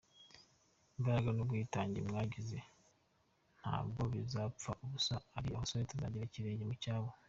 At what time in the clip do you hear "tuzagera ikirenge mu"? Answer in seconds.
5.89-6.75